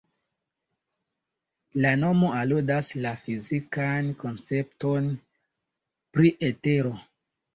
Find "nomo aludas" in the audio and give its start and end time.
2.03-2.89